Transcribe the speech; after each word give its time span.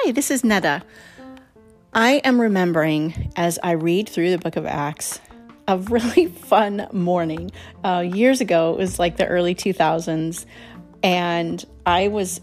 Hi, 0.00 0.12
this 0.12 0.30
is 0.30 0.44
Netta. 0.44 0.82
I 1.92 2.18
am 2.22 2.40
remembering 2.40 3.32
as 3.34 3.58
I 3.64 3.72
read 3.72 4.08
through 4.08 4.30
the 4.30 4.38
book 4.38 4.54
of 4.54 4.64
Acts 4.64 5.18
a 5.66 5.76
really 5.76 6.26
fun 6.46 6.86
morning. 6.92 7.50
Uh, 7.82 8.04
years 8.06 8.40
ago, 8.40 8.74
it 8.74 8.78
was 8.78 9.00
like 9.00 9.16
the 9.16 9.26
early 9.26 9.56
2000s, 9.56 10.46
and 11.02 11.64
I 11.84 12.06
was 12.06 12.40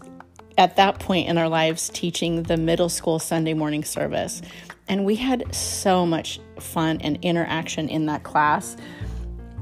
at 0.58 0.76
that 0.76 0.98
point 0.98 1.28
in 1.28 1.38
our 1.38 1.48
lives 1.48 1.88
teaching 1.88 2.42
the 2.42 2.58
middle 2.58 2.90
school 2.90 3.18
Sunday 3.18 3.54
morning 3.54 3.84
service. 3.84 4.42
And 4.86 5.06
we 5.06 5.14
had 5.14 5.54
so 5.54 6.04
much 6.04 6.38
fun 6.60 6.98
and 7.00 7.18
interaction 7.22 7.88
in 7.88 8.04
that 8.04 8.22
class. 8.22 8.76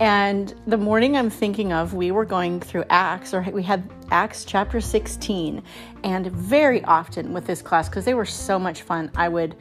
And 0.01 0.53
the 0.67 0.77
morning 0.77 1.17
I'm 1.17 1.31
thinking 1.31 1.73
of, 1.73 1.95
we 1.95 2.11
were 2.11 2.25
going 2.25 2.61
through 2.61 2.85
Acts, 2.91 3.33
or 3.33 3.43
we 3.43 3.63
had 3.63 3.89
Acts 4.11 4.45
chapter 4.45 4.81
16. 4.81 5.63
And 6.03 6.27
very 6.27 6.83
often 6.85 7.33
with 7.33 7.47
this 7.47 7.63
class, 7.63 7.89
because 7.89 8.05
they 8.05 8.15
were 8.15 8.25
so 8.25 8.59
much 8.59 8.83
fun, 8.83 9.11
I 9.15 9.29
would 9.29 9.55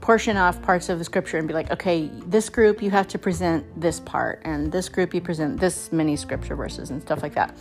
portion 0.00 0.36
off 0.36 0.60
parts 0.62 0.88
of 0.88 0.98
the 0.98 1.04
scripture 1.04 1.38
and 1.38 1.46
be 1.46 1.54
like, 1.54 1.70
okay, 1.70 2.10
this 2.26 2.48
group 2.48 2.82
you 2.82 2.90
have 2.90 3.06
to 3.08 3.18
present 3.18 3.64
this 3.78 4.00
part, 4.00 4.40
and 4.44 4.72
this 4.72 4.88
group 4.88 5.14
you 5.14 5.20
present 5.20 5.60
this 5.60 5.92
many 5.92 6.16
scripture 6.16 6.56
verses 6.56 6.90
and 6.90 7.02
stuff 7.02 7.22
like 7.22 7.34
that. 7.34 7.54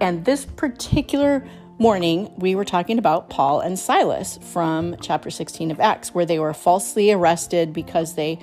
And 0.00 0.24
this 0.24 0.44
particular 0.44 1.44
morning, 1.78 2.32
we 2.36 2.54
were 2.54 2.64
talking 2.64 2.98
about 2.98 3.28
Paul 3.28 3.60
and 3.60 3.76
Silas 3.76 4.38
from 4.52 4.96
chapter 5.00 5.30
16 5.30 5.72
of 5.72 5.80
Acts, 5.80 6.14
where 6.14 6.26
they 6.26 6.38
were 6.38 6.54
falsely 6.54 7.10
arrested 7.10 7.72
because 7.72 8.14
they 8.14 8.38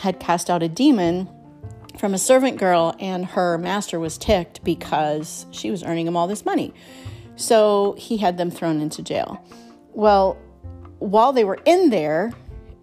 had 0.00 0.18
cast 0.18 0.50
out 0.50 0.62
a 0.62 0.68
demon 0.68 1.28
from 1.98 2.14
a 2.14 2.18
servant 2.18 2.58
girl, 2.58 2.94
and 3.00 3.26
her 3.26 3.58
master 3.58 3.98
was 3.98 4.16
ticked 4.18 4.62
because 4.64 5.46
she 5.50 5.70
was 5.70 5.82
earning 5.82 6.06
him 6.06 6.16
all 6.16 6.26
this 6.26 6.44
money. 6.44 6.72
So 7.36 7.94
he 7.98 8.16
had 8.16 8.38
them 8.38 8.50
thrown 8.50 8.80
into 8.80 9.02
jail. 9.02 9.44
Well, 9.92 10.38
while 10.98 11.32
they 11.32 11.44
were 11.44 11.58
in 11.64 11.90
there, 11.90 12.32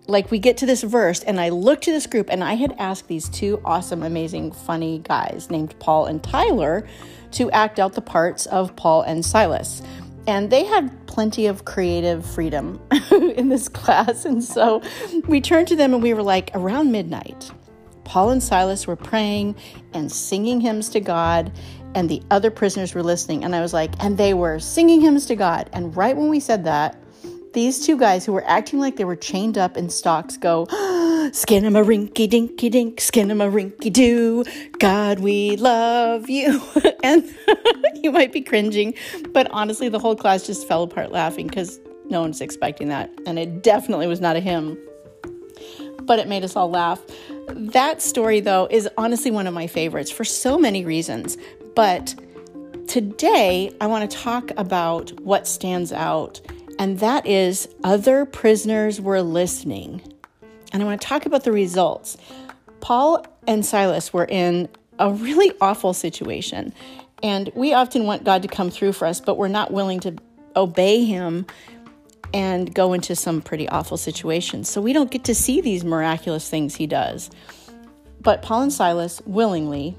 like 0.08 0.32
we 0.32 0.40
get 0.40 0.58
to 0.58 0.66
this 0.66 0.84
verse, 0.84 1.22
and 1.24 1.40
I 1.40 1.50
look 1.50 1.82
to 1.82 1.92
this 1.92 2.08
group, 2.08 2.30
and 2.30 2.44
I 2.44 2.54
had 2.54 2.76
asked 2.78 3.08
these 3.08 3.30
two 3.30 3.62
awesome, 3.66 4.04
amazing, 4.04 4.52
funny 4.52 5.00
guys 5.00 5.50
named 5.50 5.78
Paul 5.80 6.06
and 6.06 6.24
Tyler 6.24 6.88
to 7.32 7.50
act 7.52 7.80
out 7.80 7.94
the 7.94 8.02
parts 8.02 8.46
of 8.48 8.76
Paul 8.76 9.02
and 9.02 9.26
Silas. 9.26 9.82
And 10.28 10.50
they 10.50 10.64
had 10.64 11.06
plenty 11.08 11.46
of 11.46 11.66
creative 11.66 12.26
freedom 12.26 12.82
in 13.12 13.50
this 13.50 13.68
class. 13.68 14.26
And 14.26 14.44
so 14.44 14.82
we 15.28 15.40
turned 15.40 15.68
to 15.68 15.76
them 15.76 15.94
and 15.94 16.02
we 16.02 16.14
were 16.14 16.24
like, 16.24 16.50
around 16.56 16.92
midnight, 16.92 17.52
Paul 18.06 18.30
and 18.30 18.42
Silas 18.42 18.88
were 18.88 18.96
praying 18.96 19.56
and 19.94 20.12
singing 20.12 20.62
hymns 20.62 20.90
to 20.90 21.00
God, 21.00 21.52
and 21.96 22.10
the 22.10 22.22
other 22.32 22.52
prisoners 22.52 22.94
were 22.94 23.04
listening. 23.04 23.44
And 23.44 23.56
I 23.56 23.62
was 23.62 23.74
like, 23.74 23.92
and 24.04 24.18
they 24.18 24.34
were 24.34 24.60
singing 24.60 25.02
hymns 25.02 25.26
to 25.28 25.36
God. 25.36 25.70
And 25.74 25.96
right 25.96 26.16
when 26.16 26.30
we 26.30 26.40
said 26.40 26.64
that, 26.66 27.02
these 27.54 27.86
two 27.86 27.98
guys 27.98 28.26
who 28.26 28.34
were 28.34 28.44
acting 28.46 28.80
like 28.80 28.98
they 28.98 29.06
were 29.06 29.16
chained 29.16 29.58
up 29.58 29.78
in 29.78 29.90
stocks 29.90 30.36
go, 30.38 30.66
Skin 31.32 31.66
em 31.66 31.76
a 31.76 31.84
rinky 31.84 32.30
dinky 32.30 32.70
dink, 32.70 33.02
skin 33.02 33.32
em 33.32 33.42
a 33.42 33.50
rinky 33.50 33.92
doo. 33.92 34.44
God, 34.78 35.20
we 35.20 35.56
love 35.56 36.30
you. 36.30 36.62
and 37.04 37.24
you 38.04 38.12
might 38.12 38.32
be 38.32 38.42
cringing, 38.42 38.94
but 39.32 39.50
honestly, 39.52 39.90
the 39.90 40.00
whole 40.00 40.16
class 40.16 40.46
just 40.46 40.68
fell 40.68 40.84
apart 40.84 41.12
laughing 41.12 41.48
because 41.48 41.80
no 42.10 42.22
one's 42.22 42.42
expecting 42.42 42.90
that. 42.90 43.10
And 43.26 43.40
it 43.40 43.64
definitely 43.64 44.08
was 44.08 44.22
not 44.22 44.36
a 44.36 44.40
hymn, 44.40 44.78
but 46.04 46.20
it 46.20 46.28
made 46.28 46.44
us 46.44 46.56
all 46.56 46.70
laugh. 46.70 47.02
That 47.48 48.02
story, 48.02 48.40
though, 48.40 48.68
is 48.70 48.90
honestly 48.98 49.32
one 49.32 49.48
of 49.48 49.54
my 49.54 49.68
favorites 49.68 50.12
for 50.12 50.24
so 50.24 50.58
many 50.58 50.86
reasons. 50.86 51.38
But 51.76 52.16
today, 52.88 53.76
I 53.80 53.88
want 53.88 54.10
to 54.10 54.18
talk 54.18 54.52
about 54.58 55.12
what 55.22 55.48
stands 55.48 55.92
out, 55.92 56.42
and 56.80 57.00
that 57.00 57.26
is 57.26 57.68
other 57.84 58.26
prisoners 58.26 59.00
were 59.00 59.22
listening. 59.22 60.02
And 60.74 60.82
I 60.82 60.86
want 60.86 61.02
to 61.02 61.08
talk 61.08 61.26
about 61.26 61.44
the 61.44 61.52
results. 61.52 62.18
Paul 62.82 63.26
and 63.48 63.66
Silas 63.66 64.12
were 64.12 64.26
in 64.26 64.70
a 65.00 65.12
really 65.12 65.54
awful 65.62 65.94
situation. 65.94 66.74
And 67.24 67.50
we 67.56 67.74
often 67.74 68.06
want 68.06 68.24
God 68.24 68.42
to 68.42 68.48
come 68.48 68.70
through 68.70 68.94
for 68.94 69.06
us, 69.06 69.20
but 69.20 69.38
we're 69.38 69.48
not 69.48 69.72
willing 69.72 70.00
to 70.02 70.16
obey 70.56 71.04
Him 71.04 71.46
and 72.36 72.76
go 72.76 72.92
into 72.92 73.16
some 73.16 73.42
pretty 73.42 73.68
awful 73.70 73.96
situations. 73.96 74.70
So 74.70 74.82
we 74.82 74.92
don't 74.92 75.10
get 75.10 75.24
to 75.24 75.34
see 75.34 75.62
these 75.62 75.86
miraculous 75.86 76.50
things 76.50 76.76
he 76.76 76.86
does. 76.86 77.30
But 78.20 78.42
Paul 78.42 78.64
and 78.64 78.74
Silas 78.74 79.22
willingly 79.26 79.98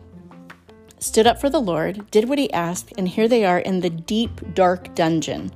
stood 0.98 1.26
up 1.26 1.40
for 1.40 1.48
the 1.48 1.60
Lord, 1.60 2.10
did 2.10 2.28
what 2.28 2.38
he 2.38 2.52
asked, 2.52 2.92
and 2.98 3.08
here 3.08 3.26
they 3.26 3.46
are 3.46 3.58
in 3.58 3.80
the 3.80 3.88
deep, 3.88 4.52
dark 4.52 4.94
dungeon. 4.94 5.50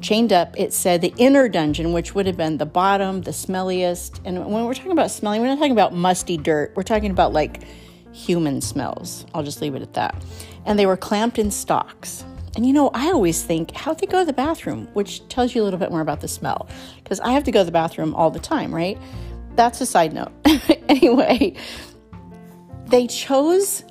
Chained 0.00 0.32
up, 0.32 0.54
it 0.58 0.72
said 0.72 1.02
the 1.02 1.12
inner 1.18 1.46
dungeon, 1.46 1.92
which 1.92 2.14
would 2.14 2.26
have 2.26 2.38
been 2.38 2.56
the 2.56 2.64
bottom, 2.64 3.20
the 3.20 3.30
smelliest. 3.30 4.20
And 4.24 4.46
when 4.46 4.64
we're 4.64 4.72
talking 4.72 4.92
about 4.92 5.10
smelly, 5.10 5.40
we're 5.40 5.46
not 5.46 5.58
talking 5.58 5.72
about 5.72 5.92
musty 5.92 6.38
dirt. 6.38 6.72
We're 6.74 6.84
talking 6.84 7.10
about 7.10 7.34
like 7.34 7.62
human 8.12 8.62
smells. 8.62 9.26
I'll 9.34 9.42
just 9.42 9.60
leave 9.60 9.74
it 9.74 9.82
at 9.82 9.92
that. 9.92 10.24
And 10.64 10.78
they 10.78 10.86
were 10.86 10.96
clamped 10.96 11.38
in 11.38 11.50
stocks. 11.50 12.24
And 12.56 12.64
you 12.64 12.72
know, 12.72 12.90
I 12.94 13.10
always 13.10 13.42
think, 13.42 13.72
how'd 13.72 13.98
they 13.98 14.06
go 14.06 14.20
to 14.20 14.24
the 14.24 14.32
bathroom? 14.32 14.88
Which 14.92 15.26
tells 15.28 15.54
you 15.54 15.62
a 15.62 15.64
little 15.64 15.78
bit 15.78 15.90
more 15.90 16.00
about 16.00 16.20
the 16.20 16.28
smell. 16.28 16.68
Because 17.02 17.18
I 17.20 17.32
have 17.32 17.44
to 17.44 17.50
go 17.50 17.60
to 17.60 17.64
the 17.64 17.72
bathroom 17.72 18.14
all 18.14 18.30
the 18.30 18.38
time, 18.38 18.74
right? 18.74 18.98
That's 19.56 19.80
a 19.80 19.86
side 19.86 20.12
note. 20.12 20.32
anyway, 20.88 21.54
they 22.86 23.06
chose 23.06 23.84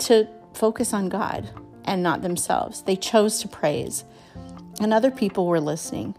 to 0.00 0.28
focus 0.54 0.92
on 0.92 1.08
God 1.08 1.48
and 1.84 2.02
not 2.02 2.22
themselves. 2.22 2.82
They 2.82 2.96
chose 2.96 3.40
to 3.40 3.48
praise, 3.48 4.04
and 4.80 4.92
other 4.92 5.10
people 5.10 5.46
were 5.46 5.60
listening. 5.60 6.14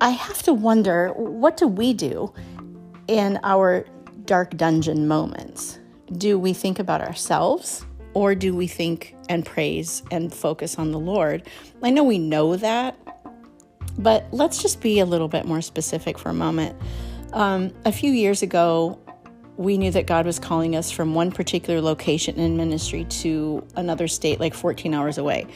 I 0.00 0.10
have 0.10 0.42
to 0.44 0.52
wonder 0.52 1.10
what 1.10 1.56
do 1.56 1.68
we 1.68 1.92
do 1.94 2.32
in 3.06 3.38
our 3.42 3.86
dark 4.24 4.56
dungeon 4.56 5.06
moments? 5.06 5.78
Do 6.16 6.38
we 6.38 6.52
think 6.52 6.78
about 6.78 7.00
ourselves? 7.00 7.84
Or 8.14 8.34
do 8.34 8.54
we 8.54 8.66
think 8.66 9.14
and 9.28 9.44
praise 9.44 10.02
and 10.10 10.32
focus 10.32 10.78
on 10.78 10.92
the 10.92 10.98
Lord? 10.98 11.48
I 11.82 11.90
know 11.90 12.04
we 12.04 12.18
know 12.18 12.56
that, 12.56 12.96
but 13.98 14.26
let's 14.32 14.60
just 14.60 14.80
be 14.80 15.00
a 15.00 15.06
little 15.06 15.28
bit 15.28 15.46
more 15.46 15.62
specific 15.62 16.18
for 16.18 16.28
a 16.28 16.34
moment. 16.34 16.76
Um, 17.32 17.72
a 17.84 17.92
few 17.92 18.12
years 18.12 18.42
ago, 18.42 18.98
we 19.56 19.78
knew 19.78 19.90
that 19.90 20.06
God 20.06 20.26
was 20.26 20.38
calling 20.38 20.76
us 20.76 20.90
from 20.90 21.14
one 21.14 21.30
particular 21.30 21.80
location 21.80 22.36
in 22.36 22.56
ministry 22.56 23.04
to 23.04 23.66
another 23.76 24.08
state, 24.08 24.40
like 24.40 24.54
14 24.54 24.94
hours 24.94 25.18
away. 25.18 25.46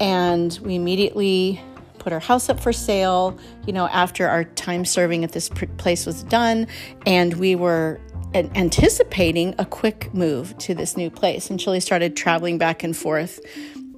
And 0.00 0.58
we 0.62 0.74
immediately 0.74 1.60
put 1.98 2.12
our 2.12 2.20
house 2.20 2.48
up 2.48 2.58
for 2.58 2.72
sale, 2.72 3.38
you 3.64 3.72
know, 3.72 3.86
after 3.86 4.26
our 4.26 4.44
time 4.44 4.84
serving 4.84 5.22
at 5.22 5.32
this 5.32 5.48
place 5.48 6.04
was 6.04 6.24
done. 6.24 6.66
And 7.06 7.34
we 7.34 7.54
were 7.54 8.00
anticipating 8.34 9.54
a 9.58 9.64
quick 9.64 10.12
move 10.14 10.56
to 10.58 10.74
this 10.74 10.96
new 10.96 11.10
place 11.10 11.50
And 11.50 11.60
he 11.60 11.80
started 11.80 12.16
traveling 12.16 12.58
back 12.58 12.82
and 12.82 12.96
forth 12.96 13.40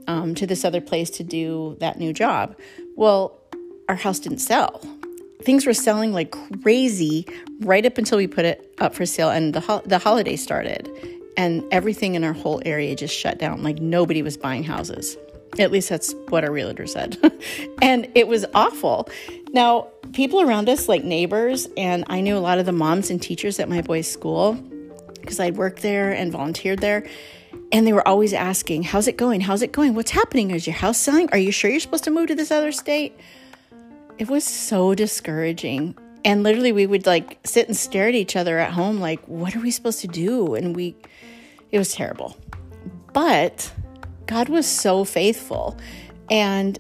um, 0.07 0.35
to 0.35 0.47
this 0.47 0.65
other 0.65 0.81
place 0.81 1.11
to 1.11 1.25
do 1.25 1.77
that 1.81 1.99
new 1.99 2.13
job. 2.13 2.57
Well, 2.97 3.41
our 3.89 3.95
house 3.95 4.19
didn't 4.19 4.39
sell. 4.39 4.81
Things 5.43 5.67
were 5.67 5.75
selling 5.75 6.13
like 6.13 6.35
crazy 6.63 7.27
right 7.61 7.85
up 7.85 7.99
until 7.99 8.19
we 8.19 8.27
put 8.27 8.45
it 8.45 8.75
up 8.79 8.95
for 8.95 9.05
sale, 9.05 9.31
and 9.31 9.55
the 9.55 9.61
ho- 9.61 9.83
the 9.85 9.99
holiday 9.99 10.37
started, 10.37 10.91
and 11.37 11.63
everything 11.71 12.15
in 12.15 12.25
our 12.25 12.33
whole 12.33 12.63
area 12.65 12.95
just 12.97 13.15
shut 13.15 13.39
down. 13.39 13.63
Like 13.63 13.79
nobody 13.79 14.23
was 14.23 14.39
buying 14.39 14.65
houses. 14.65 15.19
At 15.59 15.71
least 15.71 15.89
that's 15.89 16.15
what 16.29 16.45
our 16.45 16.51
realtor 16.51 16.87
said. 16.87 17.19
and 17.83 18.09
it 18.15 18.27
was 18.27 18.47
awful. 18.55 19.09
Now, 19.55 19.87
people 20.13 20.41
around 20.41 20.69
us, 20.69 20.89
like 20.89 21.05
neighbors, 21.05 21.69
and 21.77 22.05
I 22.09 22.21
knew 22.23 22.37
a 22.37 22.41
lot 22.41 22.59
of 22.59 22.67
the 22.67 22.73
moms 22.73 23.09
and 23.09 23.23
teachers 23.23 23.61
at 23.61 23.69
my 23.69 23.83
boys' 23.83 24.11
school 24.11 24.55
because 25.21 25.39
I'd 25.39 25.57
worked 25.57 25.81
there 25.81 26.11
and 26.11 26.33
volunteered 26.33 26.81
there. 26.81 27.07
And 27.71 27.87
they 27.87 27.93
were 27.93 28.07
always 28.07 28.33
asking, 28.33 28.83
How's 28.83 29.07
it 29.07 29.17
going? 29.17 29.41
How's 29.41 29.63
it 29.63 29.71
going? 29.71 29.95
What's 29.95 30.11
happening? 30.11 30.51
Is 30.51 30.67
your 30.67 30.75
house 30.75 30.99
selling? 30.99 31.31
Are 31.31 31.39
you 31.39 31.53
sure 31.53 31.71
you're 31.71 31.79
supposed 31.79 32.03
to 32.03 32.11
move 32.11 32.27
to 32.29 32.35
this 32.35 32.51
other 32.51 32.73
state? 32.73 33.17
It 34.19 34.29
was 34.29 34.43
so 34.43 34.93
discouraging. 34.93 35.97
And 36.25 36.43
literally, 36.43 36.73
we 36.73 36.89
would 36.89 37.07
like 37.07 37.39
sit 37.45 37.69
and 37.69 37.77
stare 37.77 38.09
at 38.09 38.17
each 38.17 38.35
other 38.35 38.59
at 38.59 38.73
home, 38.73 38.99
like, 38.99 39.25
What 39.29 39.55
are 39.55 39.61
we 39.61 39.71
supposed 39.71 40.01
to 40.01 40.09
do? 40.09 40.57
And 40.57 40.75
we, 40.75 40.97
it 41.71 41.79
was 41.79 41.93
terrible. 41.93 42.37
But 43.13 43.73
God 44.27 44.49
was 44.49 44.67
so 44.67 45.05
faithful. 45.05 45.79
And 46.29 46.77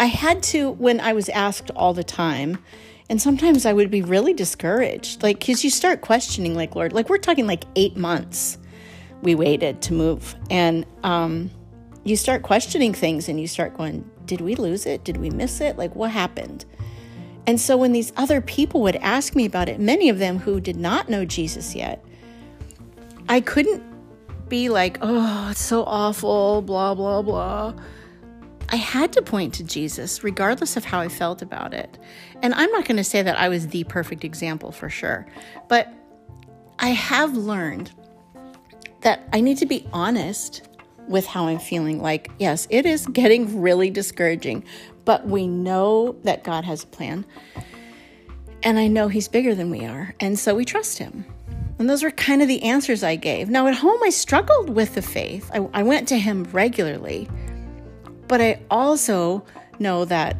I 0.00 0.06
had 0.06 0.42
to, 0.44 0.70
when 0.70 0.98
I 0.98 1.12
was 1.12 1.28
asked 1.28 1.70
all 1.76 1.92
the 1.92 2.02
time, 2.02 2.58
and 3.10 3.20
sometimes 3.20 3.66
I 3.66 3.74
would 3.74 3.90
be 3.90 4.00
really 4.00 4.32
discouraged, 4.32 5.22
like, 5.22 5.40
because 5.40 5.62
you 5.62 5.68
start 5.68 6.00
questioning, 6.00 6.54
like, 6.54 6.74
Lord, 6.74 6.94
like, 6.94 7.10
we're 7.10 7.18
talking 7.18 7.46
like 7.46 7.64
eight 7.76 7.98
months 7.98 8.56
we 9.20 9.34
waited 9.34 9.82
to 9.82 9.92
move. 9.92 10.34
And 10.50 10.86
um, 11.02 11.50
you 12.04 12.16
start 12.16 12.42
questioning 12.42 12.94
things 12.94 13.28
and 13.28 13.38
you 13.38 13.46
start 13.46 13.76
going, 13.76 14.08
did 14.24 14.40
we 14.40 14.54
lose 14.54 14.86
it? 14.86 15.04
Did 15.04 15.18
we 15.18 15.28
miss 15.28 15.60
it? 15.60 15.76
Like, 15.76 15.94
what 15.94 16.10
happened? 16.10 16.64
And 17.46 17.60
so 17.60 17.76
when 17.76 17.92
these 17.92 18.12
other 18.16 18.40
people 18.40 18.80
would 18.80 18.96
ask 18.96 19.36
me 19.36 19.44
about 19.44 19.68
it, 19.68 19.80
many 19.80 20.08
of 20.08 20.18
them 20.18 20.38
who 20.38 20.60
did 20.60 20.76
not 20.76 21.10
know 21.10 21.26
Jesus 21.26 21.74
yet, 21.74 22.02
I 23.28 23.40
couldn't 23.40 23.82
be 24.48 24.70
like, 24.70 24.96
oh, 25.02 25.48
it's 25.50 25.60
so 25.60 25.84
awful, 25.84 26.62
blah, 26.62 26.94
blah, 26.94 27.20
blah. 27.20 27.74
I 28.72 28.76
had 28.76 29.12
to 29.14 29.22
point 29.22 29.54
to 29.54 29.64
Jesus, 29.64 30.22
regardless 30.22 30.76
of 30.76 30.84
how 30.84 31.00
I 31.00 31.08
felt 31.08 31.42
about 31.42 31.74
it. 31.74 31.98
And 32.40 32.54
I'm 32.54 32.70
not 32.70 32.84
going 32.84 32.98
to 32.98 33.04
say 33.04 33.20
that 33.20 33.38
I 33.38 33.48
was 33.48 33.68
the 33.68 33.84
perfect 33.84 34.24
example 34.24 34.70
for 34.70 34.88
sure, 34.88 35.26
but 35.68 35.92
I 36.78 36.90
have 36.90 37.36
learned 37.36 37.90
that 39.00 39.28
I 39.32 39.40
need 39.40 39.58
to 39.58 39.66
be 39.66 39.86
honest 39.92 40.68
with 41.08 41.26
how 41.26 41.48
I'm 41.48 41.58
feeling. 41.58 42.00
Like, 42.00 42.30
yes, 42.38 42.68
it 42.70 42.86
is 42.86 43.06
getting 43.08 43.60
really 43.60 43.90
discouraging, 43.90 44.64
but 45.04 45.26
we 45.26 45.48
know 45.48 46.16
that 46.22 46.44
God 46.44 46.64
has 46.64 46.84
a 46.84 46.86
plan. 46.86 47.26
And 48.62 48.78
I 48.78 48.86
know 48.86 49.08
He's 49.08 49.26
bigger 49.26 49.54
than 49.54 49.70
we 49.70 49.84
are. 49.84 50.14
And 50.20 50.38
so 50.38 50.54
we 50.54 50.64
trust 50.64 50.98
Him. 50.98 51.24
And 51.78 51.88
those 51.88 52.02
were 52.02 52.10
kind 52.10 52.42
of 52.42 52.48
the 52.48 52.62
answers 52.62 53.02
I 53.02 53.16
gave. 53.16 53.48
Now, 53.48 53.66
at 53.66 53.74
home, 53.74 53.98
I 54.04 54.10
struggled 54.10 54.70
with 54.70 54.94
the 54.94 55.02
faith. 55.02 55.50
I, 55.52 55.66
I 55.72 55.82
went 55.82 56.06
to 56.08 56.18
Him 56.18 56.44
regularly. 56.52 57.28
But 58.30 58.40
I 58.40 58.60
also 58.70 59.44
know 59.80 60.04
that 60.04 60.36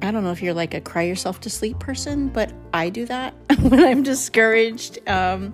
I 0.00 0.12
don't 0.12 0.22
know 0.22 0.30
if 0.30 0.40
you're 0.40 0.54
like 0.54 0.74
a 0.74 0.80
cry 0.80 1.02
yourself 1.02 1.40
to 1.40 1.50
sleep 1.50 1.80
person, 1.80 2.28
but 2.28 2.52
I 2.72 2.88
do 2.88 3.04
that 3.06 3.34
when 3.62 3.82
I'm 3.82 4.04
discouraged. 4.04 5.00
Um, 5.08 5.52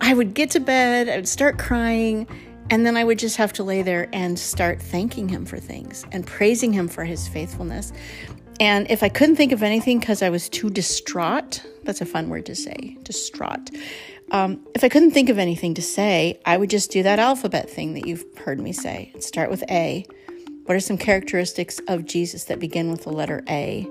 I 0.00 0.14
would 0.14 0.32
get 0.32 0.50
to 0.52 0.60
bed, 0.60 1.08
I 1.08 1.16
would 1.16 1.26
start 1.26 1.58
crying, 1.58 2.28
and 2.70 2.86
then 2.86 2.96
I 2.96 3.02
would 3.02 3.18
just 3.18 3.36
have 3.36 3.52
to 3.54 3.64
lay 3.64 3.82
there 3.82 4.08
and 4.12 4.38
start 4.38 4.80
thanking 4.80 5.28
him 5.28 5.44
for 5.44 5.58
things 5.58 6.06
and 6.12 6.24
praising 6.24 6.72
him 6.72 6.86
for 6.86 7.04
his 7.04 7.26
faithfulness. 7.26 7.92
And 8.60 8.88
if 8.88 9.02
I 9.02 9.08
couldn't 9.08 9.34
think 9.34 9.50
of 9.50 9.64
anything 9.64 9.98
because 9.98 10.22
I 10.22 10.30
was 10.30 10.48
too 10.48 10.70
distraught, 10.70 11.64
that's 11.82 12.00
a 12.00 12.06
fun 12.06 12.28
word 12.28 12.46
to 12.46 12.54
say, 12.54 12.96
distraught. 13.02 13.70
Um, 14.30 14.64
if 14.76 14.84
I 14.84 14.88
couldn't 14.88 15.10
think 15.10 15.30
of 15.30 15.38
anything 15.40 15.74
to 15.74 15.82
say, 15.82 16.40
I 16.46 16.56
would 16.58 16.70
just 16.70 16.92
do 16.92 17.02
that 17.02 17.18
alphabet 17.18 17.68
thing 17.68 17.94
that 17.94 18.06
you've 18.06 18.24
heard 18.38 18.60
me 18.60 18.72
say. 18.72 19.12
Start 19.18 19.50
with 19.50 19.64
A. 19.68 20.06
What 20.64 20.74
are 20.74 20.80
some 20.80 20.96
characteristics 20.96 21.78
of 21.88 22.06
Jesus 22.06 22.44
that 22.44 22.58
begin 22.58 22.90
with 22.90 23.04
the 23.04 23.12
letter 23.12 23.42
A? 23.48 23.86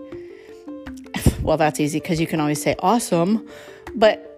Well, 1.43 1.57
that's 1.57 1.79
easy 1.79 1.99
because 1.99 2.19
you 2.19 2.25
can 2.25 2.39
always 2.39 2.61
say 2.61 2.75
awesome, 2.79 3.47
but 3.93 4.29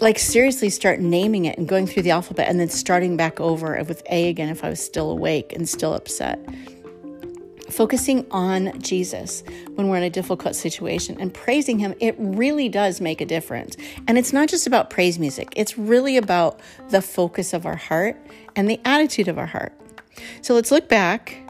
like 0.00 0.18
seriously 0.18 0.70
start 0.70 1.00
naming 1.00 1.44
it 1.44 1.58
and 1.58 1.68
going 1.68 1.86
through 1.86 2.04
the 2.04 2.10
alphabet 2.10 2.48
and 2.48 2.58
then 2.58 2.68
starting 2.68 3.16
back 3.16 3.38
over 3.40 3.80
with 3.84 4.02
A 4.10 4.28
again 4.28 4.48
if 4.48 4.64
I 4.64 4.70
was 4.70 4.82
still 4.82 5.10
awake 5.10 5.52
and 5.52 5.68
still 5.68 5.94
upset. 5.94 6.38
Focusing 7.68 8.26
on 8.30 8.78
Jesus 8.80 9.42
when 9.74 9.88
we're 9.88 9.96
in 9.96 10.04
a 10.04 10.10
difficult 10.10 10.54
situation 10.54 11.16
and 11.20 11.34
praising 11.34 11.78
Him, 11.78 11.94
it 12.00 12.14
really 12.18 12.68
does 12.68 13.00
make 13.00 13.20
a 13.20 13.26
difference. 13.26 13.76
And 14.06 14.16
it's 14.16 14.32
not 14.32 14.48
just 14.48 14.66
about 14.66 14.90
praise 14.90 15.18
music, 15.18 15.52
it's 15.56 15.76
really 15.76 16.16
about 16.16 16.60
the 16.88 17.02
focus 17.02 17.52
of 17.52 17.66
our 17.66 17.76
heart 17.76 18.16
and 18.56 18.70
the 18.70 18.80
attitude 18.84 19.28
of 19.28 19.38
our 19.38 19.46
heart. 19.46 19.72
So 20.40 20.54
let's 20.54 20.70
look 20.70 20.88
back 20.88 21.43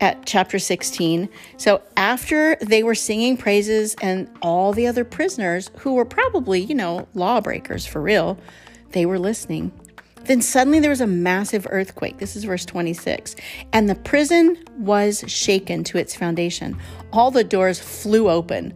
at 0.00 0.26
chapter 0.26 0.58
16. 0.58 1.28
So 1.56 1.82
after 1.96 2.56
they 2.56 2.82
were 2.82 2.94
singing 2.94 3.36
praises 3.36 3.94
and 4.02 4.28
all 4.42 4.72
the 4.72 4.86
other 4.86 5.04
prisoners 5.04 5.70
who 5.78 5.94
were 5.94 6.04
probably, 6.04 6.60
you 6.60 6.74
know, 6.74 7.08
lawbreakers 7.14 7.86
for 7.86 8.02
real, 8.02 8.38
they 8.90 9.06
were 9.06 9.18
listening. 9.18 9.72
Then 10.24 10.40
suddenly 10.40 10.80
there 10.80 10.90
was 10.90 11.00
a 11.00 11.06
massive 11.06 11.66
earthquake. 11.70 12.18
This 12.18 12.34
is 12.34 12.44
verse 12.44 12.64
26. 12.64 13.36
And 13.72 13.88
the 13.88 13.94
prison 13.94 14.62
was 14.78 15.24
shaken 15.26 15.84
to 15.84 15.98
its 15.98 16.14
foundation. 16.14 16.76
All 17.12 17.30
the 17.30 17.44
doors 17.44 17.78
flew 17.78 18.28
open, 18.30 18.74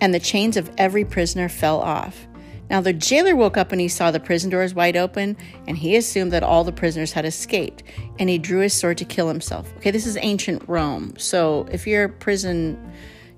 and 0.00 0.12
the 0.12 0.20
chains 0.20 0.56
of 0.56 0.70
every 0.78 1.04
prisoner 1.04 1.48
fell 1.48 1.80
off. 1.80 2.27
Now 2.70 2.80
the 2.80 2.92
jailer 2.92 3.34
woke 3.34 3.56
up 3.56 3.72
and 3.72 3.80
he 3.80 3.88
saw 3.88 4.10
the 4.10 4.20
prison 4.20 4.50
doors 4.50 4.74
wide 4.74 4.96
open, 4.96 5.36
and 5.66 5.76
he 5.76 5.96
assumed 5.96 6.32
that 6.32 6.42
all 6.42 6.64
the 6.64 6.72
prisoners 6.72 7.12
had 7.12 7.24
escaped, 7.24 7.82
and 8.18 8.28
he 8.28 8.38
drew 8.38 8.60
his 8.60 8.74
sword 8.74 8.98
to 8.98 9.04
kill 9.04 9.28
himself. 9.28 9.72
Okay, 9.78 9.90
this 9.90 10.06
is 10.06 10.18
ancient 10.20 10.62
Rome. 10.68 11.14
So 11.16 11.66
if 11.72 11.86
you're 11.86 12.04
a 12.04 12.08
prison, 12.08 12.92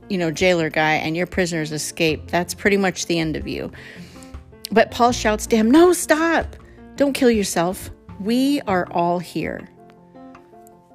you 0.09 0.19
know, 0.19 0.31
jailer 0.31 0.71
guy 0.71 0.95
and 0.95 1.17
your 1.17 1.27
prisoners 1.27 1.73
escape, 1.73 2.29
that's 2.29 2.55
pretty 2.55 2.77
much 2.77 3.07
the 3.07 3.19
end 3.19 3.37
of 3.37 3.47
you. 3.47 3.71
But 4.73 4.91
Paul 4.91 5.13
shouts 5.13 5.47
to 5.49 5.57
him, 5.57 5.71
No, 5.71 5.93
stop! 5.93 6.57
Don't 6.97 7.13
kill 7.13 7.31
yourself. 7.31 7.91
We 8.21 8.61
are 8.63 8.87
all 8.91 9.19
here. 9.19 9.69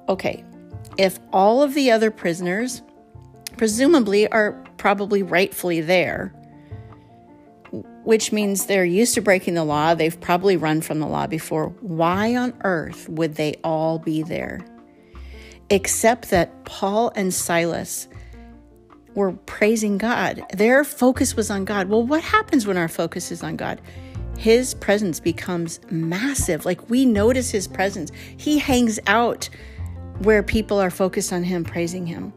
Okay, 0.08 0.44
if 0.98 1.18
all 1.32 1.62
of 1.62 1.74
the 1.74 1.90
other 1.90 2.10
prisoners, 2.10 2.82
presumably, 3.56 4.30
are 4.30 4.52
probably 4.76 5.22
rightfully 5.22 5.80
there, 5.80 6.32
which 8.06 8.30
means 8.30 8.66
they're 8.66 8.84
used 8.84 9.14
to 9.14 9.20
breaking 9.20 9.54
the 9.54 9.64
law. 9.64 9.92
They've 9.92 10.20
probably 10.20 10.56
run 10.56 10.80
from 10.80 11.00
the 11.00 11.08
law 11.08 11.26
before. 11.26 11.70
Why 11.80 12.36
on 12.36 12.54
earth 12.62 13.08
would 13.08 13.34
they 13.34 13.56
all 13.64 13.98
be 13.98 14.22
there? 14.22 14.64
Except 15.70 16.30
that 16.30 16.64
Paul 16.64 17.10
and 17.16 17.34
Silas 17.34 18.06
were 19.16 19.32
praising 19.32 19.98
God. 19.98 20.44
Their 20.54 20.84
focus 20.84 21.34
was 21.34 21.50
on 21.50 21.64
God. 21.64 21.88
Well, 21.88 22.04
what 22.04 22.22
happens 22.22 22.64
when 22.64 22.76
our 22.76 22.86
focus 22.86 23.32
is 23.32 23.42
on 23.42 23.56
God? 23.56 23.80
His 24.38 24.74
presence 24.74 25.18
becomes 25.18 25.80
massive. 25.90 26.64
Like 26.64 26.88
we 26.88 27.04
notice 27.06 27.50
his 27.50 27.66
presence. 27.66 28.12
He 28.36 28.58
hangs 28.58 29.00
out 29.08 29.48
where 30.20 30.44
people 30.44 30.78
are 30.78 30.90
focused 30.90 31.32
on 31.32 31.42
him, 31.42 31.64
praising 31.64 32.06
him. 32.06 32.32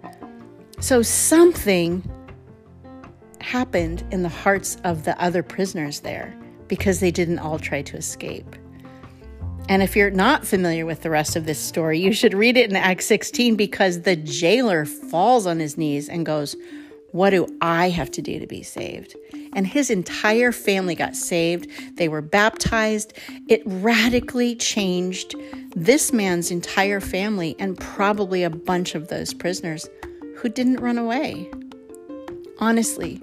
So 0.79 1.03
something 1.03 2.01
happened 3.41 4.03
in 4.11 4.23
the 4.23 4.29
hearts 4.29 4.77
of 4.83 5.03
the 5.03 5.19
other 5.21 5.43
prisoners 5.43 6.01
there 6.01 6.35
because 6.67 6.99
they 6.99 7.11
didn't 7.11 7.39
all 7.39 7.59
try 7.59 7.81
to 7.81 7.97
escape. 7.97 8.55
And 9.69 9.83
if 9.83 9.95
you're 9.95 10.09
not 10.09 10.47
familiar 10.47 10.85
with 10.85 11.03
the 11.03 11.11
rest 11.11 11.35
of 11.35 11.45
this 11.45 11.59
story, 11.59 11.99
you 11.99 12.11
should 12.11 12.33
read 12.33 12.57
it 12.57 12.71
in 12.71 12.75
Acts 12.75 13.05
16 13.05 13.55
because 13.55 14.01
the 14.01 14.15
jailer 14.15 14.83
falls 14.83 15.45
on 15.45 15.59
his 15.59 15.77
knees 15.77 16.09
and 16.09 16.25
goes, 16.25 16.55
What 17.11 17.29
do 17.29 17.45
I 17.61 17.89
have 17.89 18.09
to 18.11 18.21
do 18.21 18.39
to 18.39 18.47
be 18.47 18.63
saved? 18.63 19.15
And 19.53 19.67
his 19.67 19.91
entire 19.91 20.51
family 20.51 20.95
got 20.95 21.15
saved. 21.15 21.69
They 21.97 22.07
were 22.07 22.21
baptized. 22.21 23.13
It 23.47 23.61
radically 23.65 24.55
changed 24.55 25.35
this 25.75 26.11
man's 26.11 26.49
entire 26.49 26.99
family 26.99 27.55
and 27.59 27.77
probably 27.77 28.43
a 28.43 28.49
bunch 28.49 28.95
of 28.95 29.09
those 29.09 29.35
prisoners 29.35 29.87
who 30.37 30.49
didn't 30.49 30.77
run 30.77 30.97
away. 30.97 31.47
Honestly, 32.57 33.21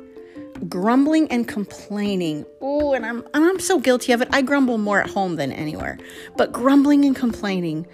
grumbling 0.68 1.30
and 1.30 1.46
complaining. 1.46 2.44
Oh, 2.60 2.92
and 2.94 3.04
I'm 3.04 3.18
and 3.34 3.44
I'm 3.44 3.60
so 3.60 3.78
guilty 3.78 4.12
of 4.12 4.22
it. 4.22 4.28
I 4.32 4.42
grumble 4.42 4.78
more 4.78 5.00
at 5.00 5.10
home 5.10 5.36
than 5.36 5.52
anywhere. 5.52 5.98
But 6.36 6.52
grumbling 6.52 7.04
and 7.04 7.14
complaining 7.14 7.86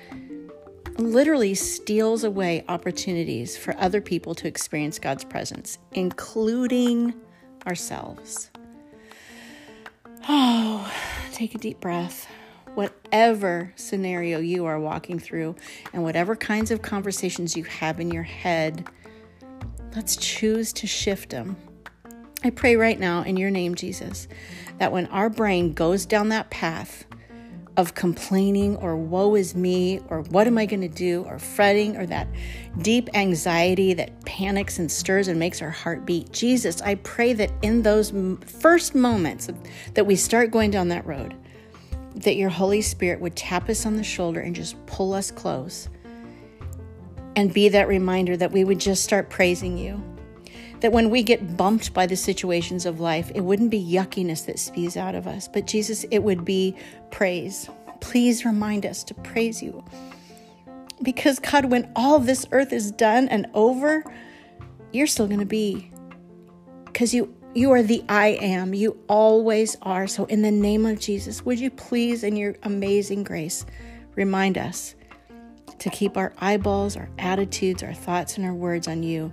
literally 0.99 1.55
steals 1.55 2.25
away 2.25 2.65
opportunities 2.69 3.57
for 3.57 3.77
other 3.79 4.01
people 4.01 4.35
to 4.37 4.49
experience 4.49 4.99
God's 4.99 5.25
presence, 5.25 5.79
including 5.93 7.15
ourselves. 7.67 8.51
Oh, 10.29 10.93
take 11.33 11.55
a 11.55 11.59
deep 11.59 11.81
breath. 11.81 12.29
Whatever 12.75 13.73
scenario 13.77 14.39
you 14.39 14.65
are 14.65 14.79
walking 14.79 15.19
through 15.19 15.57
and 15.93 16.03
whatever 16.03 16.37
kinds 16.37 16.71
of 16.71 16.81
conversations 16.81 17.57
you 17.57 17.65
have 17.65 18.01
in 18.01 18.11
your 18.11 18.23
head, 18.23 18.87
let's 19.95 20.17
choose 20.17 20.73
to 20.75 20.87
shift 20.87 21.31
them 21.31 21.57
I 22.45 22.51
pray 22.51 22.77
right 22.77 22.99
now 22.99 23.23
in 23.23 23.37
your 23.37 23.51
name, 23.51 23.75
Jesus, 23.77 24.27
that 24.79 24.91
when 24.91 25.07
our 25.07 25.31
brain 25.31 25.75
goes 25.75 26.07
down 26.07 26.31
that 26.31 26.51
path 26.51 27.05
of 27.77 27.95
complaining 27.95 28.77
or 28.77 28.97
woe 28.97 29.35
is 29.35 29.55
me 29.55 30.01
or 30.09 30.23
what 30.23 30.47
am 30.47 30.59
I 30.59 30.67
going 30.67 30.83
to 30.83 30.89
do 30.89 31.25
or 31.27 31.39
fretting 31.39 31.97
or 31.97 32.05
that 32.07 32.29
deep 32.83 33.09
anxiety 33.15 33.95
that 33.95 34.25
panics 34.27 34.79
and 34.79 34.91
stirs 34.91 35.29
and 35.29 35.39
makes 35.39 35.63
our 35.63 35.71
heart 35.71 36.05
beat, 36.05 36.33
Jesus, 36.33 36.83
I 36.83 36.97
pray 36.97 37.33
that 37.35 37.51
in 37.63 37.83
those 37.83 38.13
first 38.45 38.95
moments 38.95 39.49
that 39.95 40.05
we 40.05 40.17
start 40.17 40.51
going 40.51 40.71
down 40.71 40.89
that 40.89 41.07
road, 41.07 41.35
that 42.17 42.37
your 42.37 42.51
Holy 42.51 42.83
Spirit 42.83 43.21
would 43.21 43.37
tap 43.37 43.69
us 43.69 43.87
on 43.87 43.97
the 43.97 44.05
shoulder 44.05 44.41
and 44.41 44.55
just 44.55 44.85
pull 44.87 45.15
us 45.15 45.31
close 45.31 45.89
and 47.37 47.55
be 47.55 47.71
that 47.71 47.89
reminder 47.89 48.37
that 48.37 48.53
we 48.53 48.65
would 48.65 48.79
just 48.79 49.03
start 49.03 49.31
praising 49.31 49.79
you 49.79 50.03
that 50.83 50.93
when 50.93 51.11
we 51.11 51.23
get 51.23 51.57
bumped 51.57 51.95
by 51.95 52.07
the 52.07 52.17
situations 52.17 52.87
of 52.87 52.99
life, 52.99 53.31
it 53.37 53.41
wouldn't 53.41 53.71
be 53.71 53.81
yuckiness 53.81 54.45
that 54.47 54.59
spews 54.59 54.97
out 54.97 55.15
of 55.15 55.29
us, 55.29 55.47
but 55.47 55.65
Jesus, 55.65 56.05
it 56.11 56.19
would 56.19 56.45
be 56.45 56.77
praise. 57.13 57.71
Please 58.01 58.45
remind 58.45 58.85
us 58.85 59.05
to 59.05 59.15
praise 59.15 59.63
you. 59.63 59.85
Because, 61.01 61.39
God, 61.39 61.67
when 61.67 61.91
all 61.95 62.19
this 62.19 62.47
earth 62.51 62.73
is 62.73 62.91
done 62.91 63.29
and 63.29 63.47
over, 63.55 64.05
you're 64.93 65.07
still 65.07 65.29
going 65.29 65.39
to 65.39 65.47
be. 65.47 65.91
Because 66.85 67.15
you 67.15 67.35
you 67.55 67.71
are 67.71 67.83
the 67.83 68.03
I 68.09 68.29
am. 68.41 68.73
You 68.73 68.99
always 69.09 69.77
are. 69.83 70.07
So, 70.07 70.25
in 70.25 70.43
the 70.43 70.51
name 70.51 70.87
of 70.87 70.99
Jesus, 70.99 71.45
would 71.45 71.61
you 71.61 71.71
please, 71.71 72.25
in 72.25 72.35
your 72.35 72.57
amazing 72.63 73.25
grace, 73.25 73.67
remind 74.15 74.59
us 74.59 74.95
to 75.79 75.91
keep 75.91 76.17
our 76.17 76.33
eyeballs, 76.39 76.97
our 76.97 77.11
attitudes, 77.19 77.83
our 77.83 77.95
thoughts, 77.95 78.37
and 78.37 78.47
our 78.47 78.55
words 78.55 78.89
on 78.89 79.03
you 79.03 79.33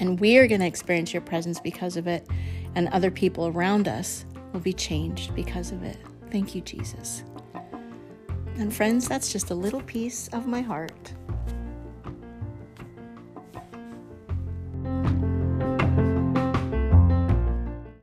and 0.00 0.18
we 0.18 0.38
are 0.38 0.48
going 0.48 0.60
to 0.60 0.66
experience 0.66 1.12
your 1.12 1.22
presence 1.22 1.60
because 1.60 1.96
of 1.96 2.06
it, 2.06 2.26
and 2.74 2.88
other 2.88 3.10
people 3.10 3.46
around 3.46 3.86
us 3.86 4.24
will 4.52 4.60
be 4.60 4.72
changed 4.72 5.34
because 5.34 5.70
of 5.70 5.82
it. 5.84 5.98
Thank 6.30 6.54
you, 6.54 6.60
Jesus. 6.62 7.22
And 8.56 8.74
friends, 8.74 9.08
that's 9.08 9.32
just 9.32 9.50
a 9.50 9.54
little 9.54 9.82
piece 9.82 10.28
of 10.28 10.46
my 10.46 10.60
heart. 10.60 11.12